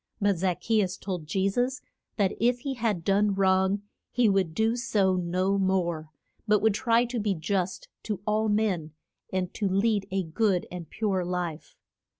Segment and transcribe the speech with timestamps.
[0.19, 1.79] But Zac che us told Je sus
[2.17, 6.09] that if he had done wrong he would do so no more,
[6.47, 8.93] but would try to be just to all men
[9.31, 11.75] and to lead a good and pure life.